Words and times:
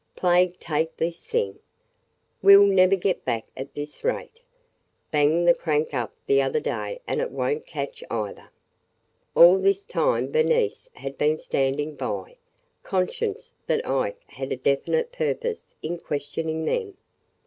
"Plague 0.15 0.59
take 0.59 0.97
this 0.97 1.27
thing! 1.27 1.59
We 2.41 2.57
'll 2.57 2.65
never 2.65 2.95
get 2.95 3.23
back 3.23 3.45
at 3.55 3.75
this 3.75 4.03
rate. 4.03 4.41
Banged 5.11 5.47
the 5.47 5.53
crank 5.53 5.93
up 5.93 6.11
the 6.25 6.41
other 6.41 6.59
day 6.59 7.01
and 7.05 7.21
it 7.21 7.29
won't 7.29 7.67
catch, 7.67 8.03
either!" 8.09 8.49
All 9.35 9.59
this 9.59 9.83
time 9.83 10.31
Bernice 10.31 10.89
had 10.93 11.19
been 11.19 11.37
standing 11.37 11.93
by, 11.95 12.37
conscious 12.81 13.53
that 13.67 13.85
Ike 13.87 14.23
had 14.25 14.51
a 14.51 14.57
definite 14.57 15.11
purpose 15.11 15.75
in 15.83 15.99
questioning 15.99 16.65
them. 16.65 16.97